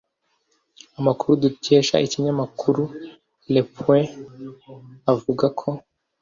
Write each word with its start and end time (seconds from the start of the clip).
Amakuru 0.99 1.31
dukesha 1.43 1.95
ikinyamakuru 2.05 2.83
le 3.53 3.61
point 3.75 4.09
avuga 5.13 5.45
ko 5.59 5.69